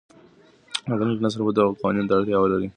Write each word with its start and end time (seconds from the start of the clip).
راتلونکی 0.89 1.23
نسل 1.25 1.39
به 1.45 1.51
دغو 1.57 1.77
قوانینو 1.79 2.09
ته 2.09 2.13
اړتیا 2.17 2.37
ولري. 2.39 2.67